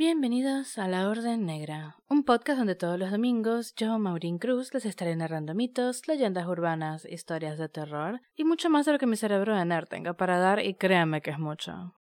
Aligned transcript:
Bienvenidos 0.00 0.78
a 0.78 0.86
La 0.86 1.08
Orden 1.08 1.44
Negra, 1.44 1.96
un 2.08 2.22
podcast 2.22 2.58
donde 2.58 2.76
todos 2.76 3.00
los 3.00 3.10
domingos 3.10 3.74
yo, 3.74 3.98
Maureen 3.98 4.38
Cruz, 4.38 4.72
les 4.72 4.86
estaré 4.86 5.16
narrando 5.16 5.56
mitos, 5.56 6.06
leyendas 6.06 6.46
urbanas, 6.46 7.04
historias 7.04 7.58
de 7.58 7.68
terror 7.68 8.20
y 8.36 8.44
mucho 8.44 8.70
más 8.70 8.86
de 8.86 8.92
lo 8.92 9.00
que 9.00 9.08
mi 9.08 9.16
cerebro 9.16 9.56
de 9.56 9.64
nerd 9.64 9.88
tenga 9.88 10.12
para 10.12 10.38
dar 10.38 10.64
y 10.64 10.74
créanme 10.74 11.20
que 11.20 11.32
es 11.32 11.40
mucho. 11.40 11.96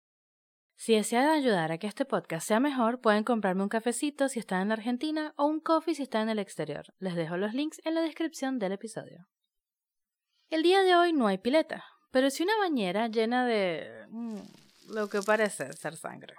Si 0.75 0.94
desean 0.94 1.25
ayudar 1.25 1.72
a 1.72 1.80
que 1.80 1.88
este 1.88 2.06
podcast 2.06 2.48
sea 2.48 2.59
mejor, 2.59 3.02
pueden 3.02 3.23
comprarme 3.23 3.64
un 3.64 3.70
cafecito 3.70 4.30
si 4.30 4.38
están 4.38 4.62
en 4.62 4.68
la 4.68 4.75
Argentina 4.75 5.34
o 5.36 5.48
un 5.48 5.59
coffee 5.59 5.95
si 5.95 6.03
están 6.03 6.22
en 6.22 6.30
el 6.30 6.40
exterior. 6.40 6.86
Les 7.00 7.16
dejo 7.16 7.36
los 7.36 7.56
links 7.56 7.81
en 7.84 7.95
la 7.95 8.02
descripción 8.02 8.59
del 8.59 8.73
episodio. 8.73 9.28
El 10.52 10.62
día 10.62 10.84
de 10.84 10.95
hoy 10.95 11.14
no 11.14 11.25
hay 11.25 11.40
pileta, 11.40 11.84
pero 12.12 12.30
sí 12.30 12.44
una 12.44 12.59
bañera 12.59 13.08
llena 13.08 13.44
de... 13.48 14.06
mm, 14.12 14.42
lo 14.94 15.09
que 15.09 15.23
parece 15.23 15.73
ser 15.73 15.95
sangre. 15.95 16.36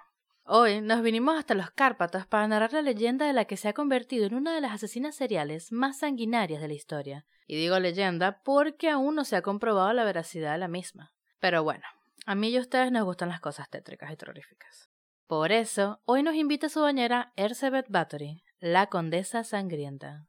Hoy 0.51 0.81
nos 0.81 1.03
vinimos 1.03 1.39
hasta 1.39 1.53
los 1.53 1.71
Cárpatos 1.73 2.27
para 2.27 2.49
narrar 2.49 2.73
la 2.73 2.81
leyenda 2.81 3.27
de 3.27 3.35
la 3.35 3.45
que 3.45 3.59
se 3.59 3.69
ha 3.69 3.75
convertido 3.75 4.25
en 4.25 4.35
una 4.35 4.55
de 4.55 4.63
las 4.63 4.73
asesinas 4.73 5.15
seriales 5.15 5.73
más 5.73 5.99
sanguinarias 5.99 6.63
de 6.63 6.69
la 6.69 6.73
historia. 6.73 7.27
Y 7.47 7.57
digo 7.57 7.79
leyenda 7.79 8.41
porque 8.45 8.89
aún 8.89 9.15
no 9.15 9.27
se 9.27 9.37
ha 9.37 9.43
comprobado 9.43 9.93
la 9.93 10.05
veracidad 10.05 10.53
de 10.53 10.59
la 10.59 10.67
misma. 10.67 11.13
Pero 11.39 11.65
bueno, 11.65 11.85
a 12.25 12.35
mí 12.35 12.49
y 12.49 12.57
a 12.57 12.61
ustedes 12.61 12.91
nos 12.91 13.05
gustan 13.05 13.29
las 13.29 13.41
cosas 13.41 13.69
tétricas 13.69 14.11
y 14.11 14.17
terroríficas. 14.17 14.89
Por 15.27 15.53
eso, 15.53 16.01
hoy 16.07 16.23
nos 16.23 16.35
invita 16.35 16.71
su 16.71 16.81
bañera 16.81 17.35
Elizabeth 17.37 17.85
Bathory, 17.91 18.43
la 18.59 18.87
condesa 18.87 19.45
sangrienta. 19.45 20.29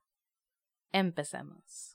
Empecemos. 0.91 1.88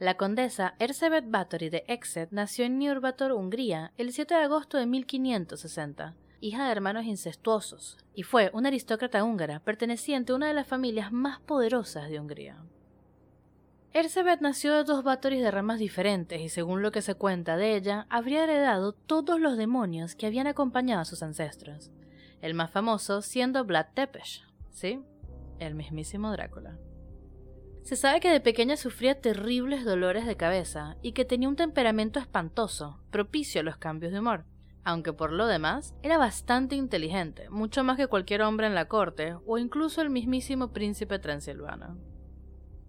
La 0.00 0.16
condesa 0.16 0.76
Erzsébet 0.78 1.26
Báthory 1.28 1.68
de 1.68 1.84
Exet 1.86 2.32
nació 2.32 2.64
en 2.64 2.78
Nyírbátor, 2.78 3.32
Hungría, 3.32 3.92
el 3.98 4.14
7 4.14 4.32
de 4.32 4.40
agosto 4.40 4.78
de 4.78 4.86
1560, 4.86 6.14
hija 6.40 6.64
de 6.64 6.72
hermanos 6.72 7.04
incestuosos, 7.04 7.98
y 8.14 8.22
fue 8.22 8.50
una 8.54 8.68
aristócrata 8.68 9.22
húngara 9.22 9.60
perteneciente 9.60 10.32
a 10.32 10.36
una 10.36 10.46
de 10.46 10.54
las 10.54 10.66
familias 10.66 11.12
más 11.12 11.40
poderosas 11.40 12.08
de 12.08 12.18
Hungría. 12.18 12.56
Erzsébet 13.92 14.40
nació 14.40 14.72
de 14.72 14.84
dos 14.84 15.04
Báthoris 15.04 15.42
de 15.42 15.50
ramas 15.50 15.78
diferentes 15.78 16.40
y 16.40 16.48
según 16.48 16.80
lo 16.80 16.92
que 16.92 17.02
se 17.02 17.14
cuenta 17.14 17.58
de 17.58 17.76
ella, 17.76 18.06
habría 18.08 18.44
heredado 18.44 18.92
todos 18.92 19.38
los 19.38 19.58
demonios 19.58 20.14
que 20.14 20.24
habían 20.24 20.46
acompañado 20.46 21.02
a 21.02 21.04
sus 21.04 21.22
ancestros, 21.22 21.90
el 22.40 22.54
más 22.54 22.70
famoso 22.70 23.20
siendo 23.20 23.66
Vlad 23.66 23.88
Tepes, 23.92 24.46
¿sí? 24.70 25.02
El 25.58 25.74
mismísimo 25.74 26.32
Drácula. 26.32 26.78
Se 27.82 27.96
sabe 27.96 28.20
que 28.20 28.30
de 28.30 28.40
pequeña 28.40 28.76
sufría 28.76 29.20
terribles 29.20 29.84
dolores 29.84 30.26
de 30.26 30.36
cabeza 30.36 30.96
y 31.02 31.12
que 31.12 31.24
tenía 31.24 31.48
un 31.48 31.56
temperamento 31.56 32.20
espantoso, 32.20 33.00
propicio 33.10 33.62
a 33.62 33.64
los 33.64 33.78
cambios 33.78 34.12
de 34.12 34.20
humor, 34.20 34.44
aunque 34.84 35.12
por 35.12 35.32
lo 35.32 35.46
demás 35.46 35.94
era 36.02 36.18
bastante 36.18 36.76
inteligente, 36.76 37.48
mucho 37.50 37.82
más 37.82 37.96
que 37.96 38.06
cualquier 38.06 38.42
hombre 38.42 38.66
en 38.66 38.74
la 38.74 38.86
corte 38.86 39.36
o 39.46 39.58
incluso 39.58 40.02
el 40.02 40.10
mismísimo 40.10 40.72
príncipe 40.72 41.18
transilvano. 41.18 41.96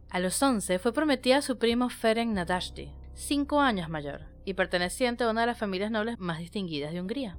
A 0.09 0.19
los 0.19 0.41
11 0.41 0.77
fue 0.77 0.93
prometida 0.93 1.37
a 1.37 1.41
su 1.41 1.57
primo 1.57 1.89
Ferenc 1.89 2.33
Nadashti, 2.33 2.91
cinco 3.13 3.61
años 3.61 3.89
mayor, 3.89 4.25
y 4.43 4.55
perteneciente 4.55 5.23
a 5.23 5.29
una 5.29 5.41
de 5.41 5.47
las 5.47 5.57
familias 5.57 5.89
nobles 5.89 6.19
más 6.19 6.39
distinguidas 6.39 6.91
de 6.91 6.99
Hungría. 6.99 7.37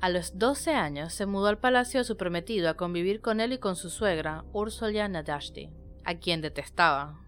A 0.00 0.08
los 0.08 0.38
12 0.38 0.72
años 0.72 1.12
se 1.12 1.26
mudó 1.26 1.46
al 1.48 1.58
palacio 1.58 2.00
de 2.00 2.04
su 2.04 2.16
prometido 2.16 2.68
a 2.70 2.74
convivir 2.74 3.20
con 3.20 3.40
él 3.40 3.52
y 3.52 3.58
con 3.58 3.76
su 3.76 3.90
suegra, 3.90 4.44
Ursula 4.52 5.08
Nadashti, 5.08 5.70
a 6.06 6.14
quien 6.14 6.40
detestaba. 6.40 7.20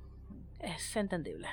Es 0.58 0.96
entendible. 0.96 1.48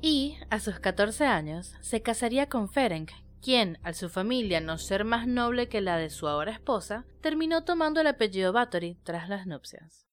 Y, 0.00 0.36
a 0.50 0.60
sus 0.60 0.78
14 0.78 1.26
años, 1.26 1.74
se 1.80 2.02
casaría 2.02 2.48
con 2.48 2.68
Ferenc, 2.68 3.10
quien, 3.40 3.78
al 3.82 3.94
su 3.94 4.08
familia 4.08 4.60
no 4.60 4.78
ser 4.78 5.04
más 5.04 5.26
noble 5.26 5.68
que 5.68 5.80
la 5.80 5.96
de 5.96 6.10
su 6.10 6.28
ahora 6.28 6.52
esposa, 6.52 7.04
terminó 7.20 7.64
tomando 7.64 8.00
el 8.00 8.06
apellido 8.06 8.52
Bathory 8.52 8.96
tras 9.02 9.28
las 9.28 9.46
nupcias. 9.46 10.06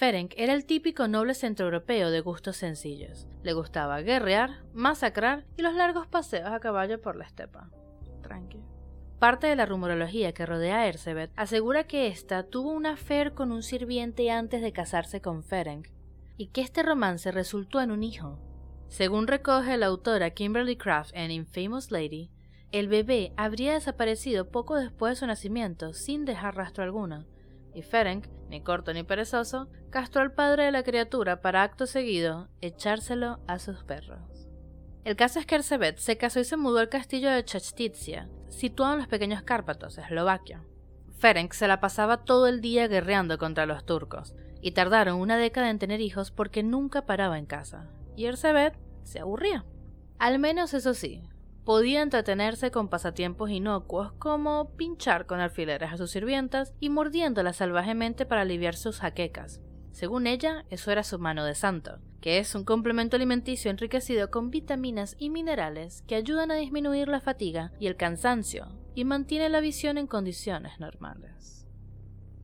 Ferenc 0.00 0.32
era 0.38 0.54
el 0.54 0.64
típico 0.64 1.08
noble 1.08 1.34
centroeuropeo 1.34 2.10
de 2.10 2.22
gustos 2.22 2.56
sencillos. 2.56 3.28
Le 3.42 3.52
gustaba 3.52 4.00
guerrear, 4.00 4.64
masacrar 4.72 5.44
y 5.58 5.62
los 5.62 5.74
largos 5.74 6.06
paseos 6.06 6.50
a 6.50 6.58
caballo 6.58 7.02
por 7.02 7.16
la 7.16 7.26
estepa. 7.26 7.68
Tranqui. 8.22 8.64
Parte 9.18 9.48
de 9.48 9.56
la 9.56 9.66
rumorología 9.66 10.32
que 10.32 10.46
rodea 10.46 10.78
a 10.78 10.86
Erzsébet 10.86 11.30
asegura 11.36 11.84
que 11.84 12.06
ésta 12.06 12.44
tuvo 12.44 12.72
una 12.72 12.92
affair 12.92 13.34
con 13.34 13.52
un 13.52 13.62
sirviente 13.62 14.30
antes 14.30 14.62
de 14.62 14.72
casarse 14.72 15.20
con 15.20 15.44
Ferenc, 15.44 15.88
y 16.38 16.46
que 16.46 16.62
este 16.62 16.82
romance 16.82 17.30
resultó 17.30 17.82
en 17.82 17.90
un 17.90 18.02
hijo. 18.02 18.38
Según 18.88 19.26
recoge 19.26 19.76
la 19.76 19.84
autora 19.84 20.30
Kimberly 20.30 20.76
Craft 20.76 21.10
en 21.12 21.30
Infamous 21.30 21.90
Lady, 21.90 22.30
el 22.72 22.88
bebé 22.88 23.34
habría 23.36 23.74
desaparecido 23.74 24.48
poco 24.48 24.76
después 24.76 25.12
de 25.12 25.16
su 25.16 25.26
nacimiento 25.26 25.92
sin 25.92 26.24
dejar 26.24 26.56
rastro 26.56 26.84
alguno, 26.84 27.26
y 27.74 27.82
Ferenc, 27.82 28.26
ni 28.48 28.62
corto 28.62 28.92
ni 28.92 29.02
perezoso, 29.02 29.68
castró 29.90 30.22
al 30.22 30.32
padre 30.32 30.64
de 30.64 30.72
la 30.72 30.82
criatura 30.82 31.40
para 31.40 31.62
acto 31.62 31.86
seguido 31.86 32.48
echárselo 32.60 33.40
a 33.46 33.58
sus 33.58 33.84
perros. 33.84 34.48
El 35.04 35.16
caso 35.16 35.38
es 35.38 35.46
que 35.46 35.54
Erzsébet 35.54 35.98
se 35.98 36.18
casó 36.18 36.40
y 36.40 36.44
se 36.44 36.56
mudó 36.56 36.78
al 36.78 36.88
castillo 36.88 37.30
de 37.30 37.44
Chastitsia, 37.44 38.28
situado 38.48 38.92
en 38.92 38.98
los 38.98 39.08
pequeños 39.08 39.42
Cárpatos, 39.42 39.96
Eslovaquia. 39.98 40.62
Ferenc 41.18 41.52
se 41.52 41.68
la 41.68 41.80
pasaba 41.80 42.24
todo 42.24 42.46
el 42.46 42.60
día 42.60 42.86
guerreando 42.88 43.38
contra 43.38 43.66
los 43.66 43.84
turcos, 43.84 44.34
y 44.60 44.72
tardaron 44.72 45.18
una 45.18 45.38
década 45.38 45.70
en 45.70 45.78
tener 45.78 46.00
hijos 46.00 46.30
porque 46.30 46.62
nunca 46.62 47.06
paraba 47.06 47.38
en 47.38 47.46
casa, 47.46 47.90
y 48.14 48.26
Erzsébet 48.26 48.78
se 49.04 49.20
aburría. 49.20 49.64
Al 50.18 50.38
menos 50.38 50.74
eso 50.74 50.92
sí, 50.92 51.22
podía 51.70 52.02
entretenerse 52.02 52.72
con 52.72 52.88
pasatiempos 52.88 53.48
inocuos 53.48 54.10
como 54.18 54.72
pinchar 54.74 55.26
con 55.26 55.38
alfileres 55.38 55.92
a 55.92 55.96
sus 55.96 56.10
sirvientas 56.10 56.74
y 56.80 56.90
mordiéndolas 56.90 57.58
salvajemente 57.58 58.26
para 58.26 58.40
aliviar 58.40 58.74
sus 58.74 58.98
jaquecas. 58.98 59.60
Según 59.92 60.26
ella, 60.26 60.64
eso 60.68 60.90
era 60.90 61.04
su 61.04 61.20
mano 61.20 61.44
de 61.44 61.54
santo, 61.54 62.00
que 62.20 62.38
es 62.38 62.56
un 62.56 62.64
complemento 62.64 63.14
alimenticio 63.14 63.70
enriquecido 63.70 64.32
con 64.32 64.50
vitaminas 64.50 65.14
y 65.16 65.30
minerales 65.30 66.02
que 66.08 66.16
ayudan 66.16 66.50
a 66.50 66.56
disminuir 66.56 67.06
la 67.06 67.20
fatiga 67.20 67.70
y 67.78 67.86
el 67.86 67.94
cansancio 67.94 68.66
y 68.96 69.04
mantiene 69.04 69.48
la 69.48 69.60
visión 69.60 69.96
en 69.96 70.08
condiciones 70.08 70.80
normales. 70.80 71.59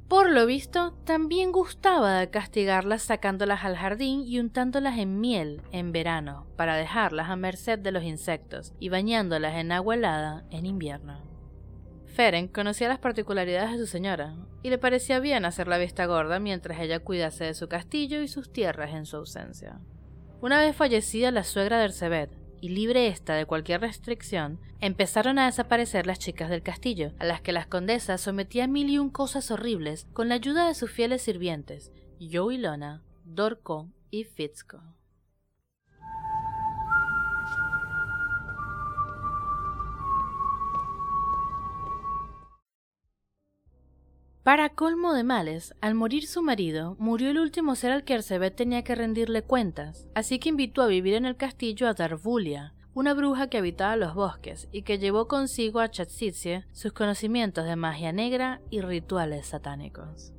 Por 0.09 0.31
lo 0.31 0.47
visto, 0.47 0.93
también 1.05 1.51
gustaba 1.51 2.21
de 2.21 2.31
castigarlas 2.31 3.03
sacándolas 3.03 3.65
al 3.65 3.77
jardín 3.77 4.23
y 4.25 4.39
untándolas 4.39 4.99
en 4.99 5.21
miel 5.21 5.63
en 5.73 5.91
verano, 5.91 6.47
para 6.57 6.77
dejarlas 6.77 7.29
a 7.29 7.35
merced 7.35 7.81
de 7.81 7.91
los 7.91 8.05
insectos 8.05 8.73
y 8.79 8.89
bañándolas 8.89 9.57
en 9.57 9.73
agua 9.73 9.97
helada 9.97 10.45
en 10.51 10.65
invierno. 10.65 11.25
Feren 12.07 12.47
conocía 12.47 12.89
las 12.89 13.01
particularidades 13.01 13.73
de 13.73 13.79
su 13.79 13.87
señora, 13.87 14.37
y 14.63 14.71
le 14.71 14.79
parecía 14.79 15.19
bien 15.19 15.45
hacer 15.45 15.67
la 15.67 15.77
vista 15.77 16.07
gorda 16.07 16.39
mientras 16.39 16.79
ella 16.79 17.01
cuidase 17.01 17.45
de 17.45 17.55
su 17.55 17.69
castillo 17.69 18.23
y 18.23 18.29
sus 18.29 18.53
tierras 18.53 18.95
en 18.95 19.07
su 19.07 19.17
ausencia. 19.17 19.81
Una 20.41 20.61
vez 20.61 20.77
fallecida 20.77 21.33
la 21.33 21.43
suegra 21.43 21.79
de 21.79 21.87
Ercebet, 21.87 22.31
y 22.61 22.71
libre 22.71 23.09
esta 23.09 23.35
de 23.35 23.47
cualquier 23.47 23.81
restricción, 23.81 24.59
empezaron 24.81 25.39
a 25.39 25.47
desaparecer 25.47 26.07
las 26.07 26.19
chicas 26.19 26.51
del 26.51 26.63
castillo, 26.63 27.13
a 27.19 27.25
las 27.25 27.41
que 27.41 27.53
las 27.53 27.67
condesas 27.67 28.21
sometían 28.21 28.73
mil 28.73 28.91
y 28.91 28.99
un 28.99 29.11
cosas 29.11 29.51
horribles 29.51 30.07
con 30.13 30.29
la 30.29 30.37
ayuda 30.37 30.67
de 30.67 30.75
sus 30.75 30.91
fieles 30.91 31.23
sirvientes, 31.23 31.93
Joe 32.21 32.55
y 32.55 32.59
Lona, 32.59 33.03
Dorco 33.25 33.89
y 34.11 34.25
Fitzco. 34.25 34.83
Para 44.47 44.69
colmo 44.69 45.13
de 45.13 45.25
males, 45.25 45.75
al 45.81 45.97
morir 45.97 46.25
su 46.29 46.41
marido, 46.41 46.95
murió 47.01 47.31
el 47.31 47.41
último 47.41 47.75
ser 47.75 47.91
al 47.91 48.05
que 48.05 48.15
Ercebet 48.15 48.55
tenía 48.55 48.85
que 48.85 48.95
rendirle 48.95 49.43
cuentas, 49.43 50.07
así 50.15 50.39
que 50.39 50.51
invitó 50.51 50.83
a 50.83 50.87
vivir 50.87 51.15
en 51.15 51.25
el 51.25 51.37
castillo 51.37 51.89
a 51.89 51.95
Darvulia, 51.95 52.73
una 52.95 53.13
bruja 53.13 53.49
que 53.49 53.59
habitaba 53.59 53.97
los 53.97 54.15
bosques 54.15 54.69
y 54.71 54.83
que 54.83 55.01
llevó 55.01 55.27
consigo 55.27 55.81
a 55.81 55.91
Chatsizie 55.91 56.65
sus 56.71 56.93
conocimientos 56.93 57.65
de 57.65 57.75
magia 57.75 58.13
negra 58.13 58.61
y 58.71 58.83
rituales 58.83 59.47
satánicos. 59.47 60.33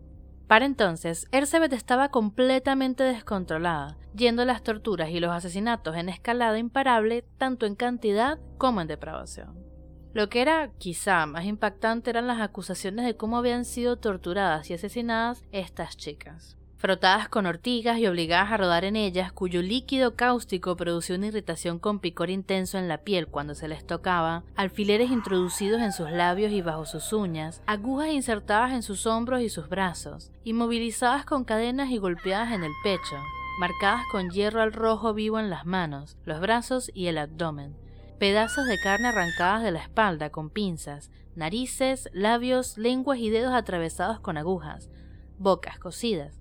Para 0.47 0.65
entonces, 0.65 1.27
Ercebet 1.33 1.73
estaba 1.73 2.07
completamente 2.07 3.03
descontrolada, 3.03 3.97
yendo 4.15 4.45
las 4.45 4.63
torturas 4.63 5.09
y 5.09 5.19
los 5.19 5.31
asesinatos 5.31 5.97
en 5.97 6.07
escalada 6.07 6.57
imparable 6.57 7.25
tanto 7.37 7.65
en 7.65 7.75
cantidad 7.75 8.39
como 8.57 8.79
en 8.79 8.87
depravación. 8.87 9.66
Lo 10.13 10.29
que 10.29 10.41
era 10.41 10.69
quizá 10.77 11.25
más 11.25 11.45
impactante 11.45 12.09
eran 12.09 12.27
las 12.27 12.41
acusaciones 12.41 13.05
de 13.05 13.15
cómo 13.15 13.37
habían 13.37 13.65
sido 13.65 13.97
torturadas 13.97 14.69
y 14.69 14.73
asesinadas 14.73 15.43
estas 15.51 15.97
chicas. 15.97 16.57
Frotadas 16.77 17.27
con 17.27 17.47
ortigas 17.47 17.97
y 17.97 18.05
obligadas 18.05 18.51
a 18.51 18.57
rodar 18.57 18.85
en 18.85 18.95
ellas, 18.95 19.31
cuyo 19.31 19.63
líquido 19.63 20.15
cáustico 20.15 20.77
producía 20.77 21.15
una 21.15 21.25
irritación 21.25 21.79
con 21.79 21.99
picor 21.99 22.29
intenso 22.29 22.77
en 22.77 22.87
la 22.87 22.99
piel 22.99 23.27
cuando 23.27 23.55
se 23.55 23.67
les 23.67 23.85
tocaba, 23.85 24.43
alfileres 24.55 25.09
introducidos 25.09 25.81
en 25.81 25.91
sus 25.91 26.11
labios 26.11 26.51
y 26.51 26.61
bajo 26.61 26.85
sus 26.85 27.13
uñas, 27.13 27.63
agujas 27.65 28.09
insertadas 28.09 28.73
en 28.73 28.83
sus 28.83 29.07
hombros 29.07 29.41
y 29.41 29.49
sus 29.49 29.69
brazos, 29.69 30.31
inmovilizadas 30.43 31.25
con 31.25 31.45
cadenas 31.45 31.89
y 31.89 31.97
golpeadas 31.97 32.51
en 32.51 32.63
el 32.63 32.73
pecho, 32.83 33.15
marcadas 33.59 34.03
con 34.11 34.29
hierro 34.29 34.61
al 34.61 34.71
rojo 34.71 35.15
vivo 35.15 35.39
en 35.39 35.49
las 35.49 35.65
manos, 35.65 36.15
los 36.25 36.39
brazos 36.39 36.91
y 36.93 37.07
el 37.07 37.17
abdomen, 37.17 37.75
pedazos 38.19 38.65
de 38.65 38.79
carne 38.79 39.09
arrancadas 39.09 39.63
de 39.63 39.71
la 39.71 39.79
espalda 39.79 40.29
con 40.29 40.49
pinzas, 40.49 41.11
narices, 41.35 42.09
labios, 42.13 42.77
lenguas 42.77 43.19
y 43.19 43.29
dedos 43.29 43.53
atravesados 43.53 44.19
con 44.19 44.37
agujas, 44.37 44.89
bocas 45.37 45.77
cocidas, 45.77 46.39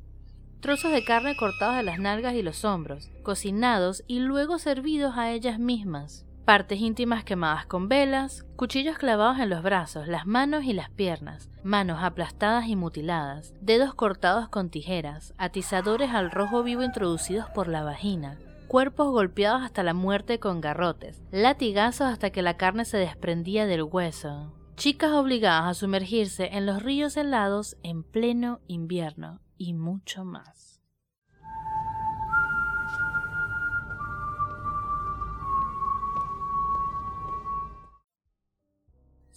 trozos 0.60 0.90
de 0.92 1.04
carne 1.04 1.36
cortados 1.36 1.76
de 1.76 1.82
las 1.82 1.98
nalgas 1.98 2.34
y 2.34 2.42
los 2.42 2.64
hombros, 2.64 3.10
cocinados 3.22 4.04
y 4.06 4.20
luego 4.20 4.58
servidos 4.58 5.16
a 5.18 5.30
ellas 5.32 5.58
mismas, 5.58 6.24
partes 6.46 6.80
íntimas 6.80 7.24
quemadas 7.24 7.66
con 7.66 7.88
velas, 7.88 8.46
cuchillos 8.56 8.96
clavados 8.96 9.38
en 9.38 9.50
los 9.50 9.62
brazos, 9.62 10.08
las 10.08 10.26
manos 10.26 10.64
y 10.64 10.72
las 10.72 10.88
piernas, 10.90 11.50
manos 11.62 11.98
aplastadas 12.02 12.68
y 12.68 12.76
mutiladas, 12.76 13.52
dedos 13.60 13.94
cortados 13.94 14.48
con 14.48 14.70
tijeras, 14.70 15.34
atizadores 15.36 16.12
al 16.12 16.30
rojo 16.30 16.62
vivo 16.62 16.82
introducidos 16.82 17.50
por 17.50 17.68
la 17.68 17.82
vagina, 17.82 18.38
cuerpos 18.76 19.10
golpeados 19.10 19.62
hasta 19.62 19.82
la 19.82 19.94
muerte 19.94 20.38
con 20.38 20.60
garrotes, 20.60 21.22
latigazos 21.30 22.08
hasta 22.08 22.28
que 22.28 22.42
la 22.42 22.58
carne 22.58 22.84
se 22.84 22.98
desprendía 22.98 23.64
del 23.64 23.82
hueso, 23.82 24.52
chicas 24.76 25.12
obligadas 25.12 25.64
a 25.64 25.72
sumergirse 25.72 26.50
en 26.52 26.66
los 26.66 26.82
ríos 26.82 27.16
helados 27.16 27.78
en 27.82 28.02
pleno 28.02 28.60
invierno 28.66 29.40
y 29.56 29.72
mucho 29.72 30.26
más. 30.26 30.75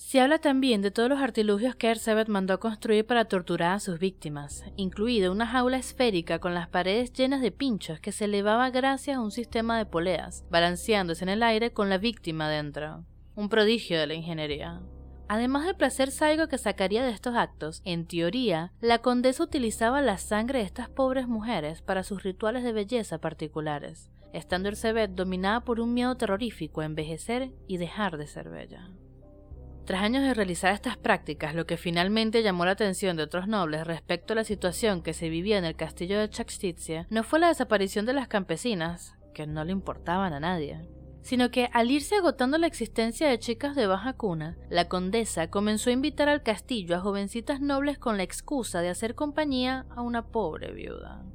Se 0.10 0.20
habla 0.20 0.40
también 0.40 0.82
de 0.82 0.90
todos 0.90 1.08
los 1.08 1.20
artilugios 1.20 1.76
que 1.76 1.92
Ersebet 1.92 2.30
mandó 2.30 2.60
construir 2.60 3.06
para 3.06 3.26
torturar 3.26 3.74
a 3.74 3.80
sus 3.80 4.00
víctimas, 4.00 4.66
incluida 4.76 5.30
una 5.30 5.46
jaula 5.46 5.78
esférica 5.78 6.40
con 6.40 6.56
las 6.56 6.68
paredes 6.68 7.14
llenas 7.14 7.42
de 7.42 7.52
pinchos 7.52 8.00
que 8.00 8.12
se 8.12 8.26
elevaba 8.26 8.72
gracias 8.72 9.18
a 9.18 9.22
un 9.22 9.30
sistema 9.30 9.78
de 9.78 9.86
poleas, 9.86 10.46
balanceándose 10.50 11.24
en 11.24 11.30
el 11.30 11.44
aire 11.44 11.74
con 11.74 11.92
la 11.92 12.00
víctima 12.00 12.50
dentro. 12.50 13.06
Un 13.36 13.50
prodigio 13.50 14.00
de 14.00 14.08
la 14.08 14.16
ingeniería. 14.16 14.82
Además 15.28 15.68
del 15.68 15.76
placer 15.76 16.10
sádico 16.10 16.48
que 16.48 16.58
sacaría 16.58 17.04
de 17.04 17.12
estos 17.12 17.36
actos, 17.36 17.84
en 17.86 18.08
teoría, 18.08 18.74
la 18.82 19.04
condesa 19.04 19.44
utilizaba 19.44 20.02
la 20.02 20.18
sangre 20.18 20.58
de 20.58 20.66
estas 20.66 20.90
pobres 20.90 21.28
mujeres 21.28 21.84
para 21.84 22.02
sus 22.02 22.24
rituales 22.24 22.64
de 22.64 22.74
belleza 22.74 23.20
particulares, 23.20 24.10
estando 24.34 24.70
Ersebet 24.70 25.12
dominada 25.12 25.60
por 25.60 25.80
un 25.80 25.94
miedo 25.94 26.18
terrorífico 26.18 26.82
a 26.82 26.86
envejecer 26.86 27.52
y 27.68 27.78
dejar 27.78 28.18
de 28.18 28.26
ser 28.26 28.50
bella. 28.50 28.90
Tras 29.90 30.04
años 30.04 30.22
de 30.22 30.36
realizar 30.36 30.72
estas 30.72 30.98
prácticas, 30.98 31.56
lo 31.56 31.66
que 31.66 31.76
finalmente 31.76 32.44
llamó 32.44 32.64
la 32.64 32.74
atención 32.74 33.18
de 33.18 33.24
otros 33.24 33.48
nobles 33.48 33.88
respecto 33.88 34.34
a 34.34 34.36
la 34.36 34.44
situación 34.44 35.02
que 35.02 35.16
se 35.16 35.30
vivía 35.30 35.58
en 35.58 35.66
el 35.66 35.76
castillo 35.76 36.20
de 36.20 36.30
Chakstitsia 36.30 37.08
no 37.10 37.24
fue 37.24 37.40
la 37.40 37.48
desaparición 37.48 38.06
de 38.06 38.14
las 38.14 38.28
campesinas, 38.28 39.16
que 39.34 39.48
no 39.48 39.64
le 39.64 39.72
importaban 39.72 40.32
a 40.34 40.40
nadie, 40.40 40.88
sino 41.24 41.50
que 41.50 41.72
al 41.74 41.90
irse 41.90 42.18
agotando 42.18 42.60
la 42.60 42.68
existencia 42.68 43.28
de 43.30 43.40
chicas 43.40 43.76
de 43.76 43.88
baja 43.88 44.14
cuna, 44.14 44.60
la 44.70 44.88
condesa 44.88 45.50
comenzó 45.50 45.90
a 45.90 45.94
invitar 45.94 46.30
al 46.30 46.44
castillo 46.44 46.96
a 46.96 47.00
jovencitas 47.00 47.60
nobles 47.60 47.98
con 47.98 48.18
la 48.18 48.22
excusa 48.22 48.82
de 48.82 48.90
hacer 48.90 49.16
compañía 49.16 49.88
a 49.90 50.04
una 50.04 50.28
pobre 50.28 50.72
viuda. 50.72 51.26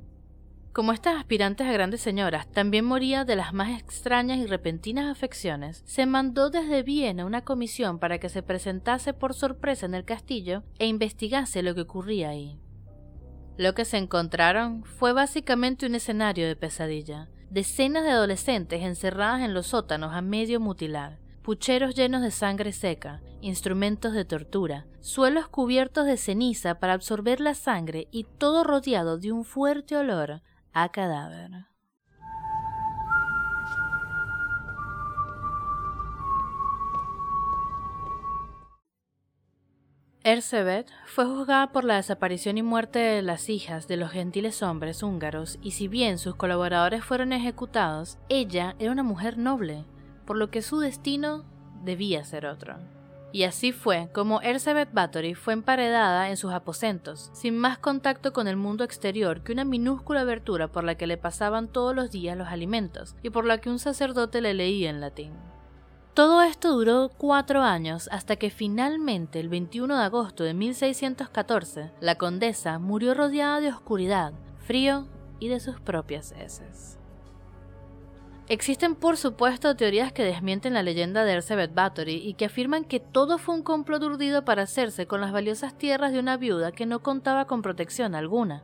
Como 0.75 0.93
estas 0.93 1.17
aspirantes 1.19 1.69
a 1.69 1.73
grandes 1.73 2.01
señoras 2.01 2.51
también 2.51 2.85
moría 2.85 3.25
de 3.25 3.37
las 3.37 3.53
más 3.53 3.81
extrañas 3.81 4.39
y 4.39 4.47
repentinas 4.47 5.07
afecciones, 5.07 5.85
se 5.87 6.05
mandó 6.05 6.51
desde 6.51 6.83
Viena 6.83 7.25
una 7.25 7.45
comisión 7.45 8.01
para 8.01 8.19
que 8.19 8.29
se 8.29 8.43
presentase 8.43 9.15
por 9.15 9.35
sorpresa 9.35 9.87
en 9.87 9.95
el 9.95 10.05
castillo 10.05 10.65
e 10.81 10.87
investigase 10.89 11.63
lo 11.63 11.77
que 11.77 11.83
ocurría 11.83 12.31
ahí. 12.31 12.59
Lo 13.57 13.73
que 13.75 13.85
se 13.85 13.99
encontraron 13.99 14.83
fue 14.83 15.13
básicamente 15.13 15.87
un 15.87 15.95
escenario 15.95 16.49
de 16.49 16.57
pesadilla, 16.57 17.29
decenas 17.51 18.03
de 18.03 18.11
adolescentes 18.11 18.83
encerradas 18.83 19.43
en 19.43 19.55
los 19.55 19.69
sótanos 19.69 20.13
a 20.13 20.23
medio 20.23 20.59
mutilar, 20.59 21.21
pucheros 21.43 21.95
llenos 21.95 22.21
de 22.21 22.33
sangre 22.33 22.73
seca, 22.73 23.23
instrumentos 23.43 24.13
de 24.13 24.25
tortura, 24.25 24.89
suelos 24.99 25.47
cubiertos 25.47 26.05
de 26.05 26.17
ceniza 26.17 26.81
para 26.81 26.95
absorber 26.95 27.39
la 27.39 27.55
sangre 27.55 28.09
y 28.11 28.25
todo 28.25 28.65
rodeado 28.65 29.19
de 29.19 29.31
un 29.31 29.45
fuerte 29.45 29.97
olor 29.97 30.43
a 30.75 30.89
cadáver. 30.91 31.67
Ersebet 40.27 40.91
fue 41.05 41.27
juzgada 41.27 41.71
por 41.71 41.85
la 41.85 41.97
desaparición 41.97 42.57
y 42.57 42.63
muerte 42.63 42.99
de 42.99 43.21
las 43.21 43.51
hijas 43.51 43.89
de 43.89 43.99
los 43.99 44.11
gentiles 44.11 44.63
hombres 44.63 45.03
húngaros 45.03 45.59
y 45.61 45.73
si 45.73 45.87
bien 45.87 46.17
sus 46.17 46.35
colaboradores 46.35 47.05
fueron 47.05 47.35
ejecutados, 47.35 48.17
ella 48.31 48.75
era 48.79 48.91
una 48.91 49.03
mujer 49.03 49.37
noble, 49.37 49.85
por 50.25 50.39
lo 50.39 50.51
que 50.51 50.63
su 50.63 50.79
destino 50.79 51.45
debía 51.85 52.25
ser 52.25 52.47
otro. 52.47 52.94
Y 53.35 53.43
así 53.43 53.73
fue 53.73 54.11
como 54.13 54.41
Elizabeth 54.43 54.91
Bathory 54.93 55.35
fue 55.35 55.55
emparedada 55.55 56.31
en 56.31 56.37
sus 56.37 56.53
aposentos, 56.53 57.31
sin 57.33 57.59
más 57.59 57.79
contacto 57.79 58.33
con 58.33 58.47
el 58.47 58.57
mundo 58.57 58.85
exterior 58.85 59.43
que 59.43 59.51
una 59.51 59.65
minúscula 59.65 60.21
abertura 60.21 60.69
por 60.69 60.85
la 60.85 60.95
que 60.95 61.09
le 61.09 61.17
pasaban 61.17 61.67
todos 61.67 61.97
los 61.97 62.13
días 62.13 62.39
los 62.39 62.47
alimentos 62.47 63.17
y 63.25 63.31
por 63.31 63.45
la 63.45 63.59
que 63.59 63.71
un 63.71 63.81
sacerdote 63.81 64.41
le 64.41 64.55
leía 64.55 64.89
en 64.89 65.01
latín. 65.01 65.33
Todo 66.15 66.43
esto 66.43 66.71
duró 66.71 67.11
cuatro 67.19 67.63
años 67.63 68.09
hasta 68.13 68.37
que 68.37 68.51
finalmente, 68.51 69.41
el 69.41 69.49
21 69.49 69.97
de 69.97 70.05
agosto 70.05 70.45
de 70.45 70.55
1614, 70.55 71.91
la 71.99 72.15
condesa 72.15 72.79
murió 72.79 73.15
rodeada 73.15 73.59
de 73.59 73.71
oscuridad, 73.71 74.33
frío 74.59 75.09
y 75.41 75.49
de 75.49 75.59
sus 75.59 75.81
propias 75.81 76.31
heces. 76.39 77.01
Existen 78.47 78.95
por 78.95 79.17
supuesto 79.17 79.75
teorías 79.75 80.13
que 80.13 80.23
desmienten 80.23 80.75
la 80.75 80.83
leyenda 80.83 81.25
de 81.25 81.33
Elizabeth 81.33 81.73
Bathory 81.73 82.17
y 82.17 82.35
que 82.35 82.45
afirman 82.45 82.85
que 82.85 83.01
todo 83.01 83.39
fue 83.39 83.55
un 83.55 83.63
complot 83.63 84.03
urdido 84.03 84.45
para 84.45 84.63
hacerse 84.63 85.07
con 85.07 85.23
las 85.23 85.33
valiosas 85.33 85.79
tierras 85.79 86.13
de 86.13 86.19
una 86.19 86.37
viuda 86.37 86.71
que 86.71 86.85
no 86.85 87.03
contaba 87.03 87.47
con 87.47 87.63
protección 87.63 88.15
alguna. 88.15 88.63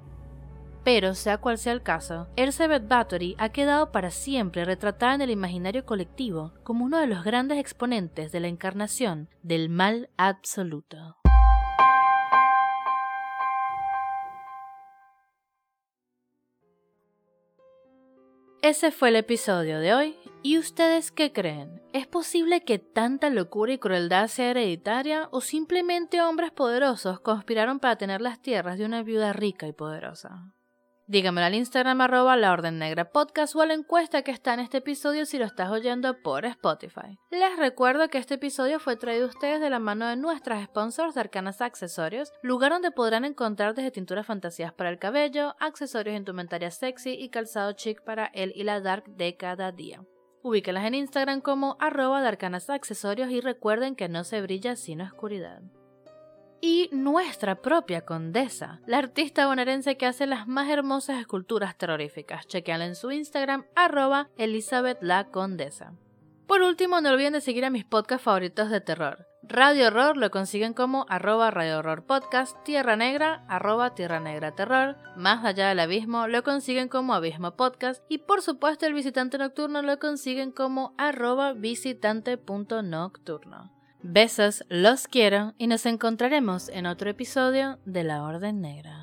Pero, 0.84 1.14
sea 1.14 1.38
cual 1.38 1.56
sea 1.56 1.72
el 1.72 1.82
caso, 1.82 2.28
Elizabeth 2.36 2.88
Bathory 2.88 3.36
ha 3.38 3.50
quedado 3.50 3.90
para 3.90 4.10
siempre 4.10 4.64
retratada 4.64 5.14
en 5.14 5.22
el 5.22 5.30
imaginario 5.30 5.84
colectivo 5.86 6.52
como 6.62 6.84
uno 6.84 6.98
de 6.98 7.06
los 7.06 7.24
grandes 7.24 7.58
exponentes 7.58 8.32
de 8.32 8.40
la 8.40 8.48
encarnación 8.48 9.28
del 9.42 9.70
mal 9.70 10.10
absoluto. 10.16 11.19
Ese 18.62 18.90
fue 18.90 19.08
el 19.08 19.16
episodio 19.16 19.80
de 19.80 19.94
hoy. 19.94 20.16
¿Y 20.42 20.58
ustedes 20.58 21.10
qué 21.10 21.32
creen? 21.32 21.80
¿Es 21.94 22.06
posible 22.06 22.62
que 22.62 22.78
tanta 22.78 23.30
locura 23.30 23.72
y 23.72 23.78
crueldad 23.78 24.28
sea 24.28 24.50
hereditaria 24.50 25.28
o 25.32 25.40
simplemente 25.40 26.20
hombres 26.20 26.50
poderosos 26.50 27.20
conspiraron 27.20 27.80
para 27.80 27.96
tener 27.96 28.20
las 28.20 28.42
tierras 28.42 28.76
de 28.76 28.84
una 28.84 29.02
viuda 29.02 29.32
rica 29.32 29.66
y 29.66 29.72
poderosa? 29.72 30.52
Dígamelo 31.10 31.44
al 31.44 31.56
Instagram 31.56 32.02
arroba 32.02 32.36
la 32.36 32.52
orden 32.52 32.78
negra 32.78 33.10
podcast 33.10 33.56
o 33.56 33.62
a 33.62 33.66
la 33.66 33.74
encuesta 33.74 34.22
que 34.22 34.30
está 34.30 34.54
en 34.54 34.60
este 34.60 34.76
episodio 34.76 35.26
si 35.26 35.38
lo 35.38 35.44
estás 35.44 35.68
oyendo 35.68 36.22
por 36.22 36.44
Spotify. 36.44 37.18
Les 37.32 37.56
recuerdo 37.58 38.08
que 38.08 38.18
este 38.18 38.34
episodio 38.34 38.78
fue 38.78 38.94
traído 38.94 39.24
a 39.24 39.30
ustedes 39.30 39.60
de 39.60 39.70
la 39.70 39.80
mano 39.80 40.06
de 40.06 40.14
nuestras 40.14 40.62
sponsors 40.66 41.16
de 41.16 41.22
Arcanas 41.22 41.62
Accesorios, 41.62 42.32
lugar 42.44 42.70
donde 42.70 42.92
podrán 42.92 43.24
encontrar 43.24 43.74
desde 43.74 43.90
tinturas 43.90 44.24
fantasías 44.24 44.72
para 44.72 44.88
el 44.88 45.00
cabello, 45.00 45.56
accesorios 45.58 46.12
en 46.12 46.18
indumentaria 46.18 46.70
sexy 46.70 47.10
y 47.18 47.28
calzado 47.28 47.72
chic 47.72 48.04
para 48.04 48.26
él 48.26 48.52
y 48.54 48.62
la 48.62 48.80
dark 48.80 49.06
de 49.06 49.36
cada 49.36 49.72
día. 49.72 50.04
Ubíquenlas 50.44 50.84
en 50.84 50.94
Instagram 50.94 51.40
como 51.40 51.76
arroba 51.80 52.22
de 52.22 52.28
Arcanas 52.28 52.70
Accesorios 52.70 53.32
y 53.32 53.40
recuerden 53.40 53.96
que 53.96 54.08
no 54.08 54.22
se 54.22 54.40
brilla 54.42 54.76
sino 54.76 55.02
oscuridad 55.02 55.60
y 56.60 56.88
nuestra 56.92 57.62
propia 57.62 58.02
condesa, 58.02 58.80
la 58.86 58.98
artista 58.98 59.46
bonaerense 59.46 59.96
que 59.96 60.06
hace 60.06 60.26
las 60.26 60.46
más 60.46 60.68
hermosas 60.68 61.18
esculturas 61.20 61.76
terroríficas. 61.76 62.46
Chequeala 62.46 62.86
en 62.86 62.94
su 62.94 63.10
Instagram, 63.10 63.64
arroba 63.74 64.28
Elizabeth 64.36 65.02
la 65.02 65.30
Condesa. 65.30 65.94
Por 66.46 66.62
último, 66.62 67.00
no 67.00 67.10
olviden 67.10 67.34
de 67.34 67.40
seguir 67.40 67.64
a 67.64 67.70
mis 67.70 67.84
podcasts 67.84 68.24
favoritos 68.24 68.70
de 68.70 68.80
terror. 68.80 69.26
Radio 69.42 69.88
Horror 69.88 70.16
lo 70.16 70.30
consiguen 70.30 70.74
como 70.74 71.06
arroba 71.08 71.50
Radio 71.50 71.78
Horror 71.78 72.04
Podcast, 72.04 72.56
Tierra 72.62 72.94
Negra, 72.94 73.44
arroba 73.48 73.94
Tierra 73.94 74.20
Negra 74.20 74.54
Terror, 74.54 74.96
Más 75.16 75.44
Allá 75.44 75.68
del 75.68 75.80
Abismo 75.80 76.28
lo 76.28 76.44
consiguen 76.44 76.88
como 76.88 77.14
Abismo 77.14 77.56
Podcast 77.56 78.04
y 78.08 78.18
por 78.18 78.42
supuesto 78.42 78.86
el 78.86 78.94
Visitante 78.94 79.38
Nocturno 79.38 79.82
lo 79.82 79.98
consiguen 79.98 80.52
como 80.52 80.94
arroba 80.98 81.52
visitante.nocturno. 81.52 83.79
Besos, 84.02 84.64
los 84.70 85.08
quiero 85.08 85.52
y 85.58 85.66
nos 85.66 85.84
encontraremos 85.84 86.70
en 86.70 86.86
otro 86.86 87.10
episodio 87.10 87.78
de 87.84 88.02
La 88.02 88.22
Orden 88.22 88.62
Negra. 88.62 88.99